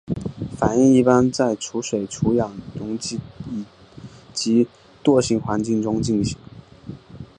[0.57, 3.19] 反应一般在除水除氧溶剂
[4.33, 4.67] 及
[5.03, 6.35] 惰性环境中进行。